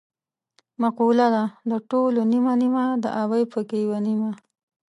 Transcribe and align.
مقوله 0.81 1.27
ده: 1.35 1.43
د 1.69 1.71
ټولو 1.89 2.19
نیمه 2.31 2.53
نیمه 2.61 2.85
د 3.03 3.05
ابۍ 3.21 3.43
پکې 3.51 3.77
یوه 3.85 3.99
نیمه. 4.07 4.31